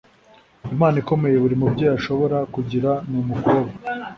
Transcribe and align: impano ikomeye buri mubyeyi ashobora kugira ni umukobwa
impano 0.73 0.95
ikomeye 1.03 1.35
buri 1.43 1.55
mubyeyi 1.61 1.95
ashobora 1.99 2.37
kugira 2.53 2.91
ni 3.09 3.15
umukobwa 3.23 3.73